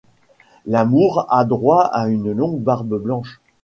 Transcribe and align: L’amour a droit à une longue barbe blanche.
L’amour 0.65 1.27
a 1.29 1.45
droit 1.45 1.83
à 1.83 2.07
une 2.07 2.31
longue 2.31 2.59
barbe 2.59 2.99
blanche. 2.99 3.39